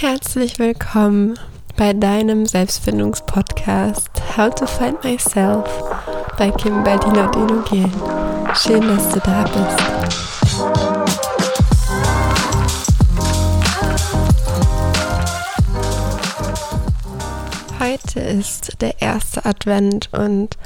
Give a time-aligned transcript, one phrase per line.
[0.00, 1.38] Herzlich willkommen
[1.76, 5.68] bei deinem Selbstfindungspodcast How to Find Myself
[6.38, 7.92] bei Kim Baldino Denogen.
[8.54, 9.78] Schön, dass du da bist.
[17.78, 20.56] Heute ist der erste Advent und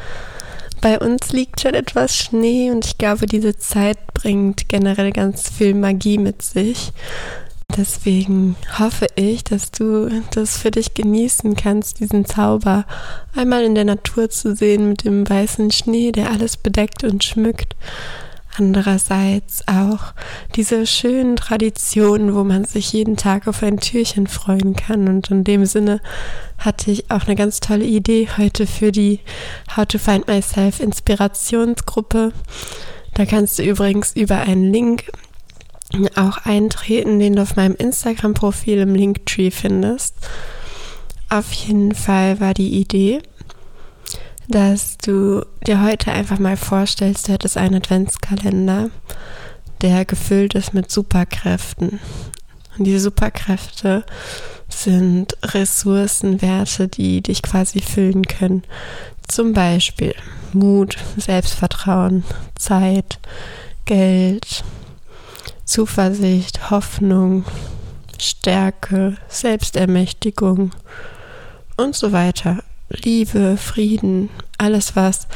[0.80, 5.74] bei uns liegt schon etwas Schnee und ich glaube, diese Zeit bringt generell ganz viel
[5.74, 6.92] Magie mit sich.
[7.76, 12.84] Deswegen hoffe ich, dass du das für dich genießen kannst, diesen Zauber
[13.34, 17.74] einmal in der Natur zu sehen mit dem weißen Schnee, der alles bedeckt und schmückt.
[18.56, 20.14] Andererseits auch
[20.54, 25.08] diese schönen Traditionen, wo man sich jeden Tag auf ein Türchen freuen kann.
[25.08, 26.00] Und in dem Sinne
[26.58, 29.18] hatte ich auch eine ganz tolle Idee heute für die
[29.76, 32.32] How to Find Myself Inspirationsgruppe.
[33.14, 35.10] Da kannst du übrigens über einen Link
[36.16, 40.14] auch eintreten, den du auf meinem Instagram-Profil im Linktree findest.
[41.28, 43.22] Auf jeden Fall war die Idee,
[44.48, 48.90] dass du dir heute einfach mal vorstellst, du hättest einen Adventskalender,
[49.80, 52.00] der gefüllt ist mit Superkräften.
[52.76, 54.04] Und diese Superkräfte
[54.68, 58.64] sind Ressourcenwerte, die dich quasi füllen können.
[59.28, 60.14] Zum Beispiel
[60.52, 62.24] Mut, Selbstvertrauen,
[62.56, 63.18] Zeit,
[63.84, 64.64] Geld,
[65.64, 67.44] Zuversicht, Hoffnung,
[68.20, 70.70] Stärke, Selbstermächtigung
[71.76, 72.62] und so weiter.
[72.88, 75.26] Liebe, Frieden, alles, was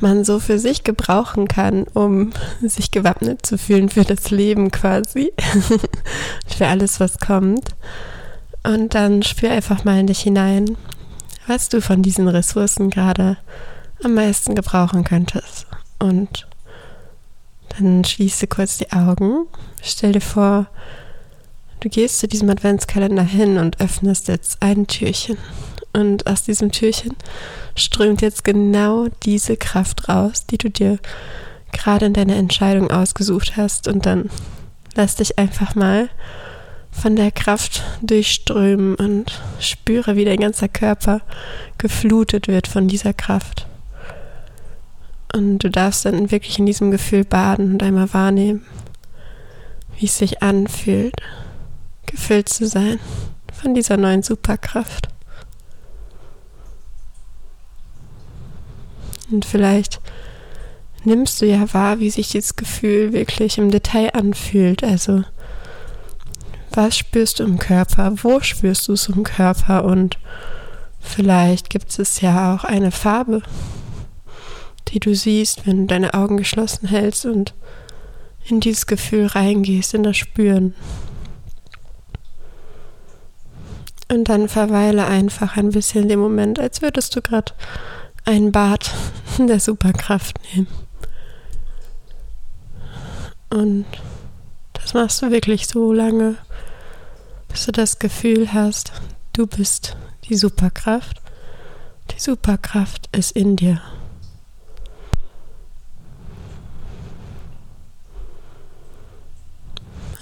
[0.00, 5.32] man so für sich gebrauchen kann, um sich gewappnet zu fühlen für das Leben quasi,
[6.46, 7.70] für alles, was kommt.
[8.62, 10.76] Und dann spür einfach mal in dich hinein,
[11.46, 13.38] was du von diesen Ressourcen gerade
[14.02, 15.66] am meisten gebrauchen könntest.
[15.98, 16.46] Und
[17.78, 19.46] dann schließe kurz die Augen.
[19.82, 20.66] Stell dir vor,
[21.80, 25.38] du gehst zu diesem Adventskalender hin und öffnest jetzt ein Türchen.
[25.92, 27.16] Und aus diesem Türchen
[27.74, 30.98] strömt jetzt genau diese Kraft raus, die du dir
[31.72, 33.88] gerade in deiner Entscheidung ausgesucht hast.
[33.88, 34.30] Und dann
[34.94, 36.08] lass dich einfach mal
[36.90, 41.20] von der Kraft durchströmen und spüre, wie dein ganzer Körper
[41.78, 43.67] geflutet wird von dieser Kraft.
[45.34, 48.64] Und du darfst dann wirklich in diesem Gefühl baden und einmal wahrnehmen,
[49.98, 51.14] wie es sich anfühlt,
[52.06, 52.98] gefüllt zu sein
[53.52, 55.08] von dieser neuen Superkraft.
[59.30, 60.00] Und vielleicht
[61.04, 64.82] nimmst du ja wahr, wie sich dieses Gefühl wirklich im Detail anfühlt.
[64.82, 65.24] Also,
[66.72, 68.12] was spürst du im Körper?
[68.22, 69.84] Wo spürst du es im Körper?
[69.84, 70.18] Und
[71.00, 73.42] vielleicht gibt es ja auch eine Farbe,
[74.88, 77.54] die du siehst, wenn du deine Augen geschlossen hältst und
[78.46, 80.74] in dieses Gefühl reingehst, in das Spüren.
[84.10, 87.52] Und dann verweile einfach ein bisschen dem Moment, als würdest du gerade
[88.24, 88.90] ein Bad
[89.38, 90.68] der Superkraft nehmen.
[93.50, 93.86] Und
[94.74, 96.36] das machst du wirklich so lange,
[97.48, 98.92] bis du das Gefühl hast,
[99.32, 99.96] du bist
[100.28, 101.20] die Superkraft.
[102.10, 103.80] Die Superkraft ist in dir.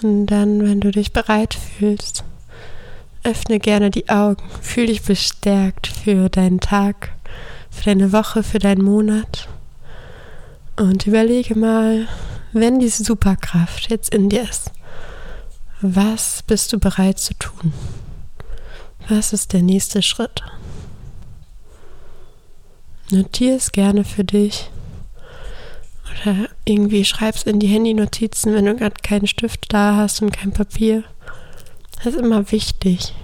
[0.02, 2.24] Und dann, wenn du dich bereit fühlst,
[3.24, 7.12] öffne gerne die Augen, fühl dich bestärkt für deinen Tag,
[7.70, 9.48] für deine Woche, für deinen Monat.
[10.76, 12.06] Und überlege mal,
[12.52, 14.70] wenn diese Superkraft jetzt in dir ist,
[15.80, 17.72] was bist du bereit zu tun?
[19.08, 20.42] Was ist der nächste Schritt?
[23.10, 24.70] Notiere es gerne für dich
[26.22, 30.52] oder irgendwie schreibst in die Handynotizen, wenn du gerade keinen Stift da hast und kein
[30.52, 31.04] Papier.
[31.96, 33.14] Das ist immer wichtig,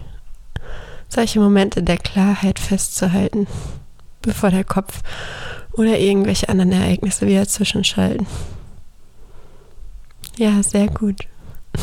[1.09, 3.47] solche Momente der Klarheit festzuhalten,
[4.23, 5.03] bevor der Kopf
[5.73, 8.27] oder irgendwelche anderen Ereignisse wieder zwischenschalten.
[10.37, 11.21] Ja, sehr gut.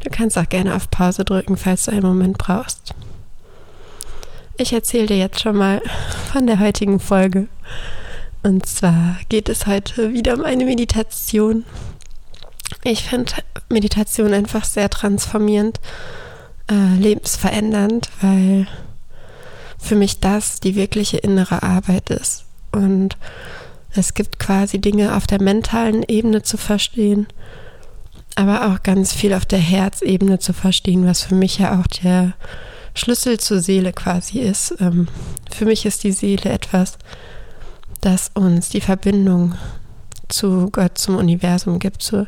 [0.00, 2.94] du kannst auch gerne auf Pause drücken, falls du einen Moment brauchst.
[4.56, 5.82] Ich erzähle dir jetzt schon mal
[6.32, 7.48] von der heutigen Folge.
[8.44, 11.64] Und zwar geht es heute wieder um eine Meditation.
[12.82, 13.32] Ich finde
[13.70, 15.80] Meditation einfach sehr transformierend,
[16.70, 18.66] äh, lebensverändernd, weil
[19.78, 22.44] für mich das die wirkliche innere Arbeit ist.
[22.70, 23.16] Und
[23.92, 27.26] es gibt quasi Dinge auf der mentalen Ebene zu verstehen,
[28.34, 32.34] aber auch ganz viel auf der Herzebene zu verstehen, was für mich ja auch der
[32.94, 34.74] Schlüssel zur Seele quasi ist.
[34.80, 35.08] Ähm,
[35.50, 36.98] für mich ist die Seele etwas,
[38.04, 39.54] das uns die Verbindung
[40.28, 42.26] zu Gott, zum Universum gibt, zur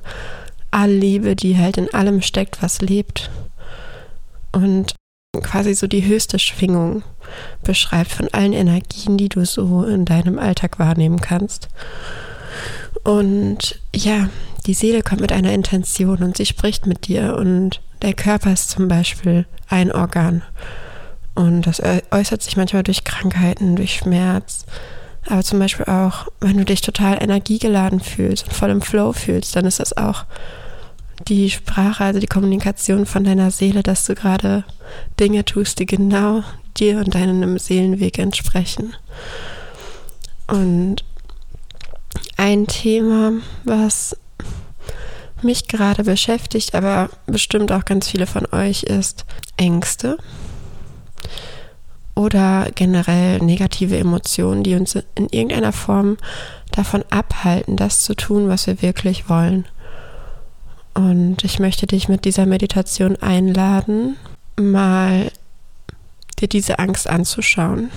[0.71, 3.31] Allliebe, die halt in allem steckt, was lebt.
[4.53, 4.95] Und
[5.43, 7.03] quasi so die höchste Schwingung
[7.63, 11.69] beschreibt von allen Energien, die du so in deinem Alltag wahrnehmen kannst.
[13.05, 14.29] Und ja,
[14.67, 18.71] die Seele kommt mit einer Intention und sie spricht mit dir und der Körper ist
[18.71, 20.43] zum Beispiel ein Organ.
[21.35, 24.65] Und das äußert sich manchmal durch Krankheiten, durch Schmerz,
[25.29, 29.57] aber zum Beispiel auch, wenn du dich total energiegeladen fühlst und voll im Flow fühlst,
[29.57, 30.25] dann ist das auch
[31.29, 34.65] die Sprache, also die Kommunikation von deiner Seele, dass du gerade
[35.19, 36.45] Dinge tust, die genau
[36.77, 38.95] dir und deinem Seelenweg entsprechen.
[40.47, 41.05] Und
[42.37, 43.33] ein Thema,
[43.65, 44.17] was
[45.43, 49.25] mich gerade beschäftigt, aber bestimmt auch ganz viele von euch, ist
[49.57, 50.19] Ängste
[52.17, 56.17] oder generell negative Emotionen, die uns in irgendeiner Form
[56.73, 59.67] davon abhalten, das zu tun, was wir wirklich wollen.
[60.95, 64.17] Und ich möchte dich mit dieser Meditation einladen,
[64.59, 65.31] mal
[66.41, 67.91] dir diese Angst anzuschauen.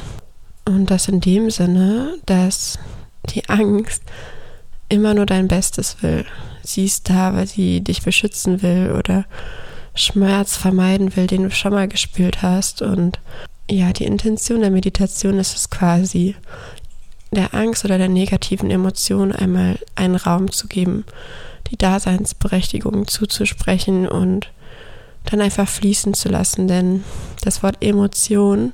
[0.65, 2.77] Und das in dem Sinne, dass
[3.29, 4.03] die Angst
[4.89, 6.25] immer nur dein Bestes will.
[6.61, 9.25] Sie ist da, weil sie dich beschützen will oder
[9.95, 12.81] Schmerz vermeiden will, den du schon mal gespürt hast.
[12.81, 13.19] Und
[13.69, 16.35] ja, die Intention der Meditation ist es quasi,
[17.31, 21.05] der Angst oder der negativen Emotion einmal einen Raum zu geben,
[21.69, 24.51] die Daseinsberechtigung zuzusprechen und
[25.25, 27.03] dann einfach fließen zu lassen, denn
[27.43, 28.73] das Wort Emotion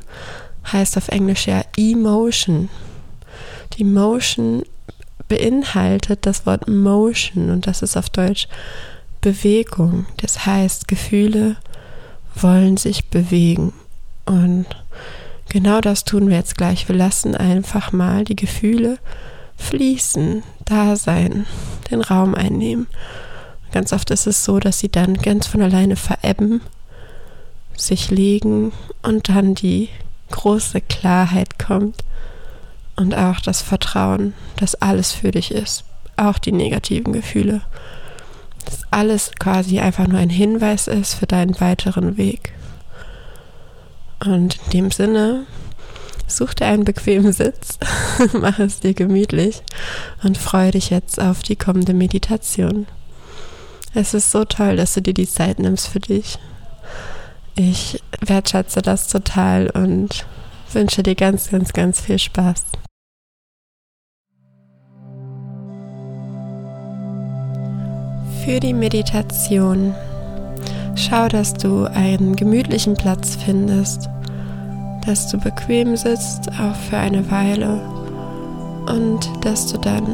[0.72, 2.70] heißt auf Englisch ja Emotion.
[3.78, 4.64] Die Motion
[5.28, 8.48] beinhaltet das Wort Motion und das ist auf Deutsch
[9.20, 10.06] Bewegung.
[10.18, 11.58] Das heißt, Gefühle
[12.36, 13.74] wollen sich bewegen
[14.26, 14.66] und
[15.56, 16.90] genau das tun wir jetzt gleich.
[16.90, 18.98] Wir lassen einfach mal die Gefühle
[19.56, 21.46] fließen, da sein,
[21.90, 22.88] den Raum einnehmen.
[23.72, 26.60] Ganz oft ist es so, dass sie dann ganz von alleine verebben,
[27.78, 29.88] sich legen und dann die
[30.32, 32.04] große Klarheit kommt
[32.98, 35.86] und auch das Vertrauen, dass alles für dich ist,
[36.18, 37.62] auch die negativen Gefühle,
[38.66, 42.55] dass alles quasi einfach nur ein Hinweis ist für deinen weiteren Weg.
[44.20, 45.46] Und in dem Sinne,
[46.28, 47.78] such dir einen bequemen Sitz,
[48.34, 49.62] mach es dir gemütlich
[50.24, 52.88] und freue dich jetzt auf die kommende Meditation.
[53.94, 56.38] Es ist so toll, dass du dir die Zeit nimmst für dich.
[57.56, 60.26] Ich wertschätze das total und
[60.74, 62.66] wünsche dir ganz, ganz, ganz viel Spaß.
[68.44, 69.96] Für die Meditation
[70.96, 74.10] schau, dass du einen gemütlichen Platz findest,
[75.06, 77.80] dass du bequem sitzt, auch für eine Weile
[78.88, 80.06] und dass du dann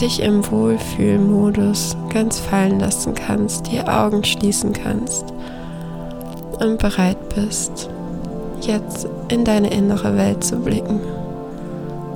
[0.00, 5.32] dich im Wohlfühlmodus ganz fallen lassen kannst, die Augen schließen kannst
[6.60, 7.88] und bereit bist,
[8.62, 11.00] jetzt in deine innere Welt zu blicken.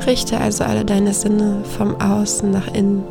[0.06, 3.04] Richte also alle deine Sinne vom Außen nach innen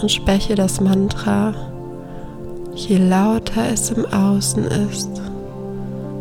[0.00, 1.54] und spreche das Mantra,
[2.76, 5.10] je lauter es im Außen ist,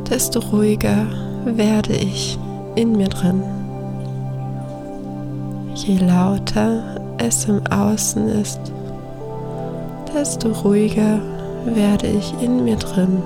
[0.10, 1.06] desto ruhiger
[1.44, 2.40] werde ich
[2.76, 3.44] in mir drin.
[5.76, 6.82] Je lauter
[7.18, 8.60] es im Außen ist,
[10.14, 11.20] desto ruhiger
[11.66, 13.22] werde ich in mir drin.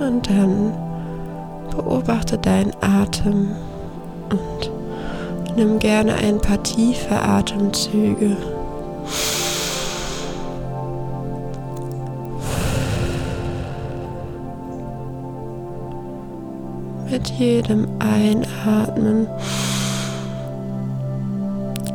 [0.00, 0.72] Und dann
[1.76, 3.50] beobachte deinen Atem
[4.30, 4.70] und
[5.56, 8.34] nimm gerne ein paar tiefe Atemzüge.
[17.38, 19.28] Jedem Einatmen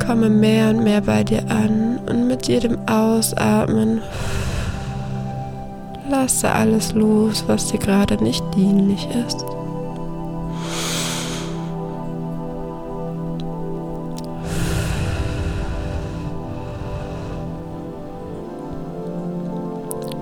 [0.06, 4.02] komme mehr und mehr bei dir an und mit jedem Ausatmen
[6.08, 9.44] lasse alles los, was dir gerade nicht dienlich ist.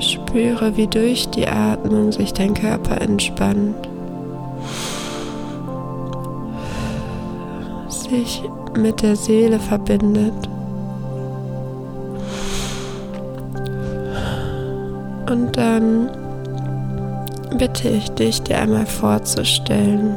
[0.00, 3.91] Spüre, wie durch die Atmung sich dein Körper entspannt.
[8.12, 8.42] Sich
[8.76, 10.34] mit der Seele verbindet.
[15.30, 16.10] Und dann
[17.56, 20.14] bitte ich dich, dir einmal vorzustellen,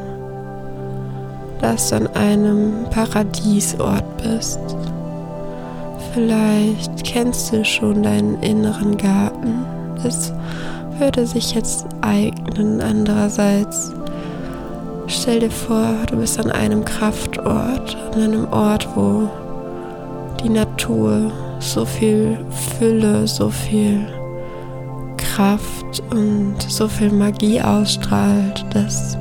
[1.61, 4.59] dass du an einem Paradiesort bist.
[6.13, 9.65] Vielleicht kennst du schon deinen inneren Garten.
[10.03, 10.33] Es
[10.99, 12.81] würde sich jetzt eignen.
[12.81, 13.93] Andererseits
[15.17, 19.29] Stell dir vor, du bist an einem Kraftort, an einem Ort, wo
[20.43, 22.37] die Natur so viel
[22.77, 24.05] Fülle, so viel
[25.15, 29.17] Kraft und so viel Magie ausstrahlt, dass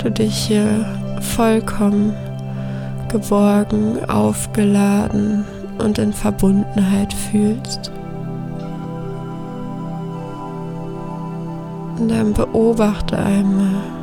[0.00, 0.86] du dich hier
[1.20, 2.14] vollkommen
[3.10, 5.44] geborgen, aufgeladen
[5.78, 7.90] und in Verbundenheit fühlst.
[11.98, 14.01] Und dann beobachte einmal,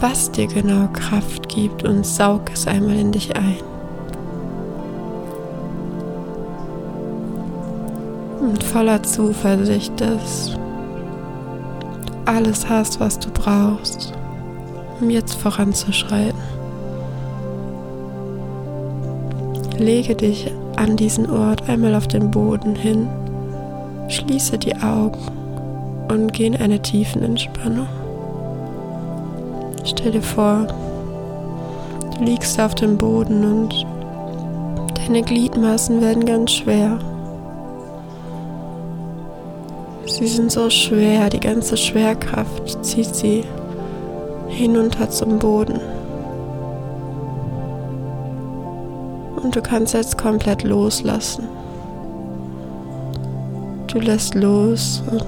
[0.00, 3.56] was dir genau Kraft gibt und saug es einmal in dich ein.
[8.40, 10.52] Und voller Zuversicht, dass
[12.06, 14.12] du alles hast, was du brauchst,
[15.00, 16.38] um jetzt voranzuschreiten.
[19.78, 23.08] Lege dich an diesen Ort einmal auf den Boden hin,
[24.08, 25.18] schließe die Augen
[26.08, 27.88] und geh in eine tiefen Entspannung.
[29.88, 30.66] Stell dir vor,
[32.14, 33.86] du liegst auf dem Boden und
[34.98, 36.98] deine Gliedmaßen werden ganz schwer.
[40.04, 43.44] Sie sind so schwer, die ganze Schwerkraft zieht sie
[44.48, 45.80] hinunter zum Boden.
[49.42, 51.48] Und du kannst jetzt komplett loslassen.
[53.86, 55.24] Du lässt los und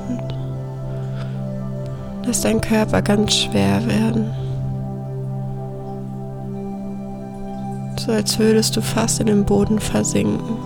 [2.27, 4.40] lässt dein Körper ganz schwer werden.
[8.07, 10.57] So als würdest du fast in den Boden versinken.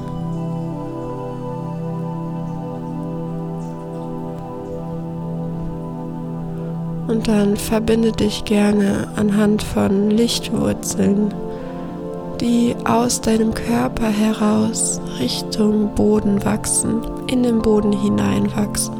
[7.08, 11.34] Und dann verbinde dich gerne anhand von Lichtwurzeln,
[12.40, 18.94] die aus deinem Körper heraus Richtung Boden wachsen, in den Boden hineinwachsen.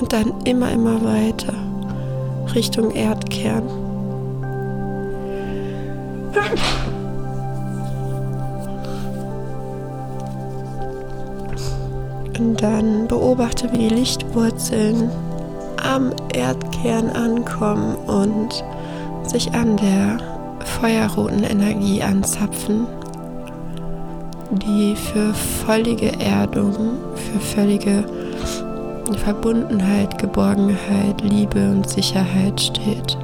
[0.00, 1.54] Und dann immer, immer weiter
[2.54, 3.89] Richtung Erdkern.
[12.38, 15.10] Und dann beobachte, wie die Lichtwurzeln
[15.82, 18.64] am Erdkern ankommen und
[19.28, 20.18] sich an der
[20.80, 22.86] feuerroten Energie anzapfen,
[24.50, 28.04] die für völlige Erdung, für völlige
[29.18, 33.18] Verbundenheit, Geborgenheit, Liebe und Sicherheit steht.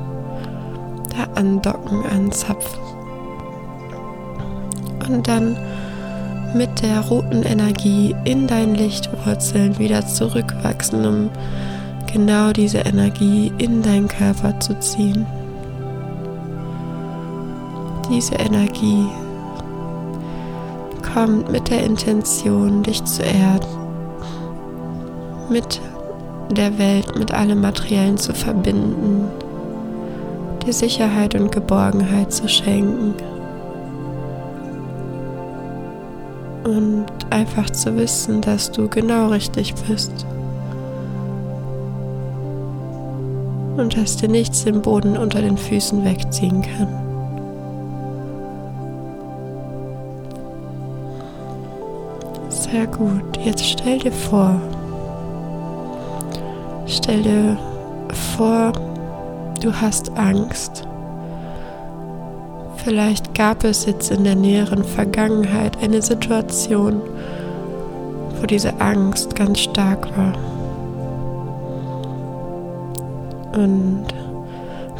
[1.16, 2.85] Da andocken, anzapfen.
[5.08, 5.56] Und dann
[6.54, 11.30] mit der roten Energie in deinen Lichtwurzeln wieder zurückwachsen, um
[12.12, 15.26] genau diese Energie in deinen Körper zu ziehen.
[18.10, 19.06] Diese Energie
[21.12, 23.66] kommt mit der Intention, dich zu erden,
[25.50, 25.80] mit
[26.50, 29.24] der Welt, mit allem Materiellen zu verbinden,
[30.64, 33.14] dir Sicherheit und Geborgenheit zu schenken
[36.66, 40.26] und einfach zu wissen, dass du genau richtig bist.
[43.76, 46.88] und dass dir nichts den Boden unter den Füßen wegziehen kann.
[52.48, 53.36] Sehr gut.
[53.44, 54.60] Jetzt stell dir vor,
[56.86, 57.56] stell dir
[58.36, 58.72] vor,
[59.62, 60.86] du hast Angst.
[62.76, 67.02] Vielleicht gab es jetzt in der näheren Vergangenheit eine Situation,
[68.40, 70.32] wo diese Angst ganz stark war.
[73.52, 74.06] Und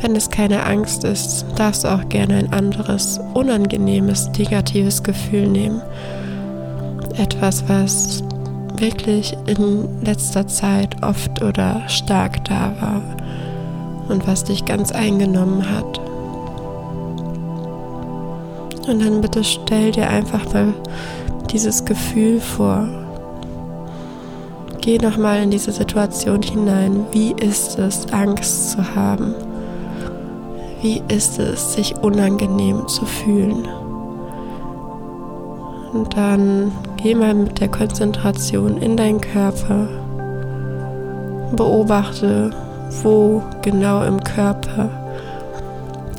[0.03, 5.81] wenn es keine Angst ist, darfst du auch gerne ein anderes, unangenehmes, negatives Gefühl nehmen.
[7.17, 8.23] Etwas, was
[8.77, 13.03] wirklich in letzter Zeit oft oder stark da war
[14.11, 16.06] und was dich ganz eingenommen hat.
[18.87, 20.73] Und dann bitte stell dir einfach mal
[21.51, 22.89] dieses Gefühl vor,
[24.87, 27.07] Geh nochmal in diese Situation hinein.
[27.11, 29.35] Wie ist es, Angst zu haben?
[30.81, 33.67] Wie ist es, sich unangenehm zu fühlen?
[35.93, 36.71] Und dann
[37.03, 39.89] geh mal mit der Konzentration in deinen Körper.
[41.57, 42.51] Beobachte,
[43.03, 44.89] wo genau im Körper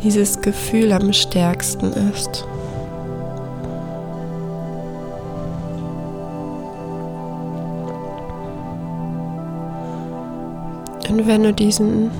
[0.04, 2.46] dieses Gefühl am stärksten ist.
[11.18, 12.12] Und wenn du diesen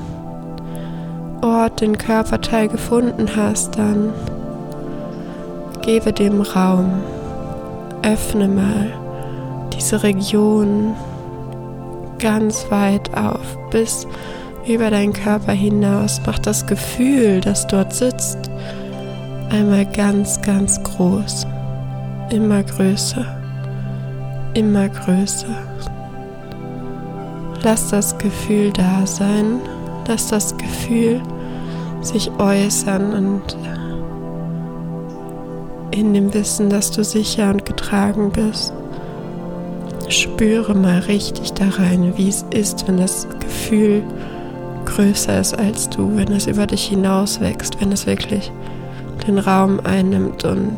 [1.44, 4.12] Ort, den Körperteil gefunden hast, dann
[5.84, 6.90] gebe dem Raum.
[8.02, 8.92] Öffne mal
[9.72, 10.96] diese Region
[12.18, 14.08] ganz weit auf, bis
[14.68, 16.20] über deinen Körper hinaus.
[16.26, 18.50] Mach das Gefühl, das dort sitzt,
[19.52, 21.46] einmal ganz, ganz groß,
[22.32, 23.26] immer größer,
[24.56, 25.56] immer größer.
[27.64, 29.60] Lass das Gefühl da sein,
[30.08, 31.22] lass das Gefühl
[32.02, 33.58] sich äußern und
[35.92, 38.74] in dem Wissen, dass du sicher und getragen bist.
[40.10, 44.04] Spüre mal richtig da rein, wie es ist, wenn das Gefühl
[44.86, 48.52] größer ist als du, wenn es über dich hinaus wächst, wenn es wirklich
[49.28, 50.78] den Raum einnimmt und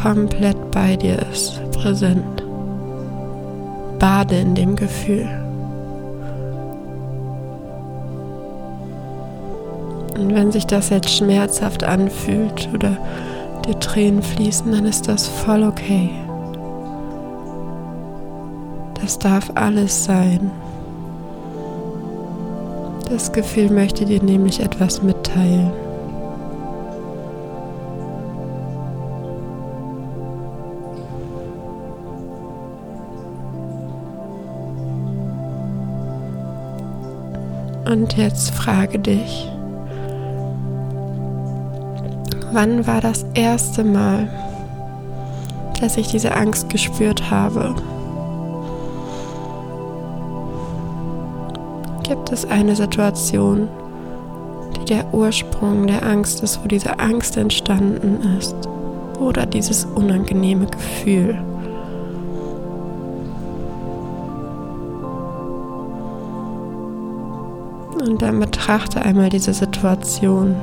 [0.00, 2.37] komplett bei dir ist, präsent.
[3.98, 5.28] Bade in dem Gefühl.
[10.18, 12.96] Und wenn sich das jetzt schmerzhaft anfühlt oder
[13.66, 16.10] dir Tränen fließen, dann ist das voll okay.
[19.00, 20.50] Das darf alles sein.
[23.08, 25.72] Das Gefühl möchte dir nämlich etwas mitteilen.
[37.90, 39.50] Und jetzt frage dich,
[42.52, 44.28] wann war das erste Mal,
[45.80, 47.74] dass ich diese Angst gespürt habe?
[52.02, 53.68] Gibt es eine Situation,
[54.76, 58.54] die der Ursprung der Angst ist, wo diese Angst entstanden ist?
[59.18, 61.42] Oder dieses unangenehme Gefühl?
[68.18, 70.56] Dann betrachte einmal diese Situation.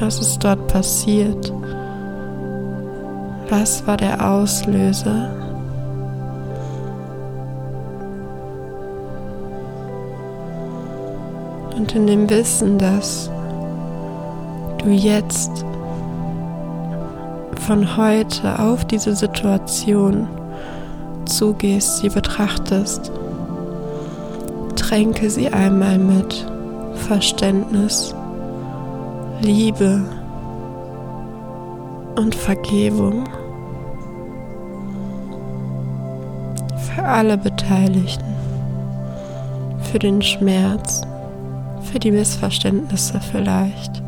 [0.00, 1.52] Was ist dort passiert?
[3.48, 5.30] Was war der Auslöser?
[11.76, 13.30] Und in dem Wissen, dass
[14.78, 15.64] du jetzt
[17.66, 20.28] von heute auf diese Situation
[21.26, 23.12] zugehst, sie betrachtest,
[24.76, 26.46] tränke sie einmal mit
[26.94, 28.14] Verständnis,
[29.40, 30.02] Liebe
[32.16, 33.24] und Vergebung
[36.76, 38.24] für alle Beteiligten,
[39.90, 41.02] für den Schmerz,
[41.90, 44.02] für die Missverständnisse vielleicht.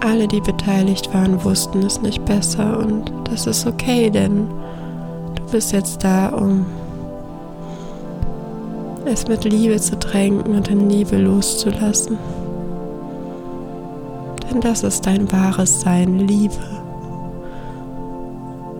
[0.00, 4.48] Alle, die beteiligt waren, wussten es nicht besser und das ist okay, denn
[5.50, 6.64] bist jetzt da, um
[9.04, 12.18] es mit Liebe zu tränken und in Liebe loszulassen.
[14.48, 16.54] Denn das ist dein wahres Sein, Liebe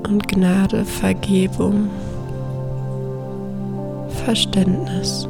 [0.04, 1.88] und Gnade, Vergebung,
[4.24, 5.28] Verständnis.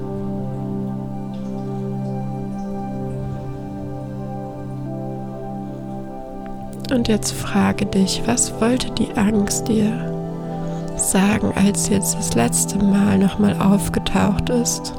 [6.93, 10.10] Und jetzt frage dich, was wollte die Angst dir
[11.01, 14.93] sagen, als sie jetzt das letzte Mal nochmal aufgetaucht ist?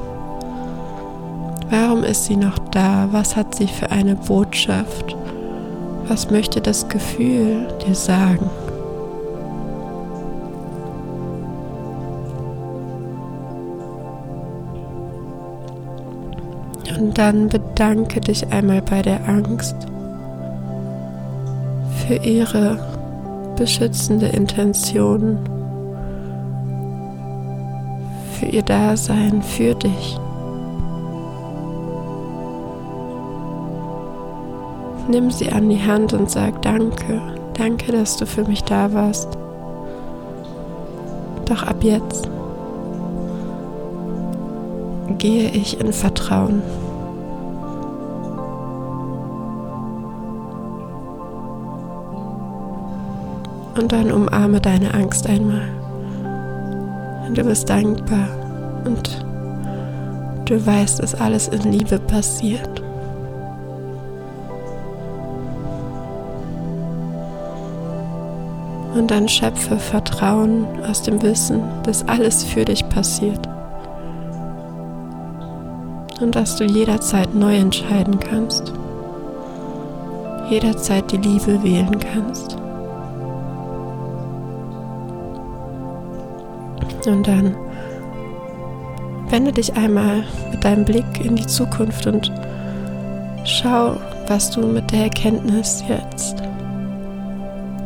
[1.70, 3.08] Warum ist sie noch da?
[3.12, 5.16] Was hat sie für eine Botschaft?
[6.08, 8.50] Was möchte das Gefühl dir sagen?
[16.98, 19.76] Und dann bedanke dich einmal bei der Angst
[22.06, 22.78] für ihre
[23.56, 25.38] beschützende Intention
[28.42, 30.18] für ihr Dasein, für dich.
[35.08, 37.20] Nimm sie an die Hand und sag Danke,
[37.54, 39.28] danke, dass du für mich da warst.
[41.44, 42.28] Doch ab jetzt
[45.18, 46.62] gehe ich in Vertrauen.
[53.78, 55.81] Und dann umarme deine Angst einmal.
[57.34, 58.28] Du bist dankbar
[58.84, 59.24] und
[60.44, 62.82] du weißt, dass alles in Liebe passiert.
[68.94, 73.48] Und dann schöpfe Vertrauen aus dem Wissen, dass alles für dich passiert.
[76.20, 78.74] Und dass du jederzeit neu entscheiden kannst.
[80.50, 82.61] Jederzeit die Liebe wählen kannst.
[87.06, 87.56] Und dann
[89.28, 92.30] wende dich einmal mit deinem Blick in die Zukunft und
[93.44, 93.96] schau,
[94.28, 96.42] was du mit der Erkenntnis jetzt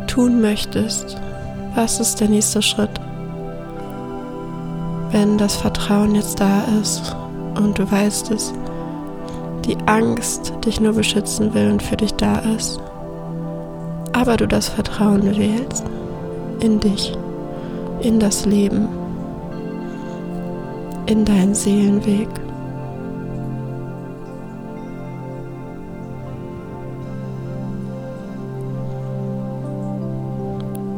[0.06, 1.16] tun möchtest.
[1.74, 2.90] Was ist der nächste Schritt?
[5.10, 7.14] Wenn das Vertrauen jetzt da ist,
[7.56, 8.52] und du weißt es,
[9.64, 12.80] die Angst dich nur beschützen will und für dich da ist,
[14.12, 15.84] aber du das Vertrauen wählst
[16.60, 17.16] in dich,
[18.00, 18.88] in das Leben,
[21.06, 22.28] in deinen Seelenweg.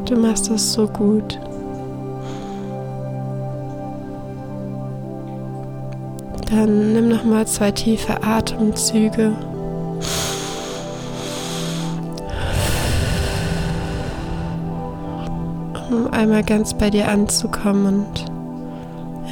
[0.07, 1.39] Du machst das so gut.
[6.51, 9.33] Dann nimm noch mal zwei tiefe Atemzüge.
[15.91, 18.38] Um einmal ganz bei dir anzukommen und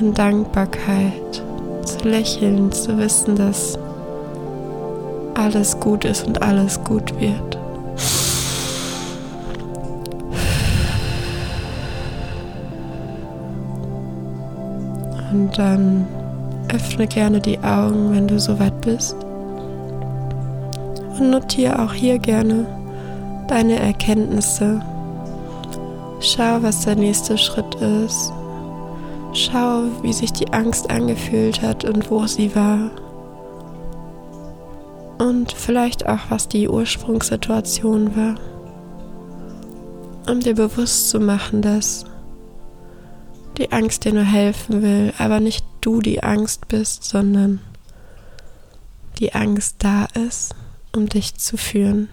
[0.01, 1.43] in Dankbarkeit
[1.85, 3.79] zu lächeln, zu wissen, dass
[5.35, 7.59] alles gut ist und alles gut wird.
[15.33, 16.07] Und dann
[16.73, 19.17] öffne gerne die Augen, wenn du soweit bist.
[21.19, 22.67] Und notiere auch hier gerne
[23.49, 24.81] deine Erkenntnisse.
[26.21, 28.33] Schau, was der nächste Schritt ist.
[29.37, 32.91] Schau, wie sich die Angst angefühlt hat und wo sie war.
[35.19, 38.37] Und vielleicht auch, was die Ursprungssituation war.
[40.27, 42.07] Um dir bewusst zu machen, dass
[43.59, 47.61] die Angst dir nur helfen will, aber nicht du die Angst bist, sondern
[49.19, 50.55] die Angst da ist,
[50.95, 52.09] um dich zu führen.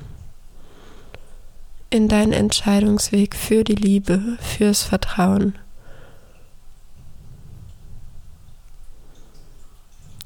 [1.90, 5.58] In deinen Entscheidungsweg für die Liebe, fürs Vertrauen.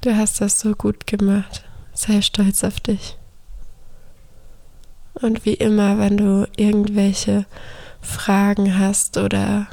[0.01, 1.63] Du hast das so gut gemacht.
[1.93, 3.17] Sei stolz auf dich.
[5.15, 7.45] Und wie immer, wenn du irgendwelche
[8.01, 9.67] Fragen hast oder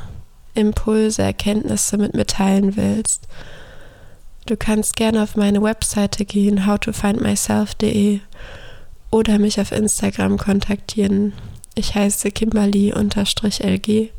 [0.54, 3.28] Impulse, Erkenntnisse mit mir teilen willst,
[4.46, 8.20] du kannst gerne auf meine Webseite gehen, howtofindmyself.de
[9.10, 11.34] oder mich auf Instagram kontaktieren.
[11.74, 14.10] Ich heiße Kimberly-LG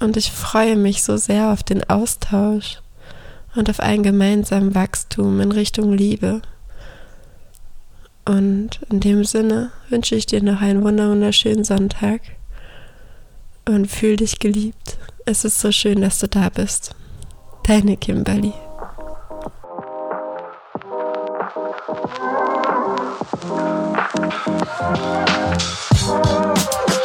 [0.00, 2.78] und ich freue mich so sehr auf den Austausch
[3.54, 6.42] und auf ein gemeinsames Wachstum in Richtung Liebe.
[8.24, 12.20] Und in dem Sinne wünsche ich dir noch einen wunderschönen Sonntag
[13.66, 14.98] und fühl dich geliebt.
[15.26, 16.94] Es ist so schön, dass du da bist.
[17.64, 18.52] Deine Kimberly.
[26.14, 27.03] Thank